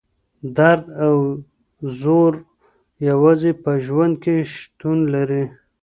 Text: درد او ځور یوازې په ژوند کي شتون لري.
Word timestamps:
درد 0.57 0.83
او 1.05 1.17
ځور 1.99 2.33
یوازې 3.09 3.51
په 3.63 3.71
ژوند 3.85 4.13
کي 4.23 4.35
شتون 4.53 4.97
لري. 5.13 5.43